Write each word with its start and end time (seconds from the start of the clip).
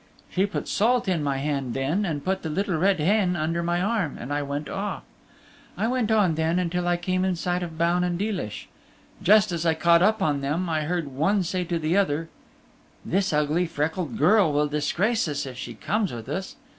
She 0.31 0.47
put 0.47 0.67
salt 0.67 1.07
in 1.07 1.21
my 1.21 1.37
hand 1.37 1.75
then, 1.75 2.05
and 2.05 2.25
put 2.25 2.41
the 2.41 2.49
Little 2.49 2.75
Red 2.75 2.99
Hen 2.99 3.35
under 3.35 3.61
my 3.61 3.79
arm, 3.79 4.17
and 4.19 4.33
I 4.33 4.41
went 4.41 4.67
off. 4.67 5.03
I 5.77 5.87
went 5.87 6.09
on 6.09 6.33
then 6.33 6.67
till 6.71 6.87
I 6.87 6.97
came 6.97 7.23
in 7.23 7.35
sight 7.35 7.61
of 7.61 7.77
Baun 7.77 8.03
and 8.03 8.17
Deelish. 8.17 8.67
Just 9.21 9.51
as 9.51 9.63
I 9.63 9.75
caught 9.75 10.01
up 10.01 10.19
on 10.19 10.41
them 10.41 10.67
I 10.67 10.85
heard 10.85 11.09
one 11.09 11.43
say 11.43 11.63
to 11.65 11.77
the 11.77 11.97
other, 11.97 12.29
"This 13.05 13.31
ugly, 13.31 13.67
freckled 13.67 14.17
girl 14.17 14.51
will 14.51 14.67
disgrace 14.67 15.27
us 15.27 15.45
if 15.45 15.55
she 15.59 15.75
comes 15.75 16.11
with 16.11 16.27
us." 16.27 16.55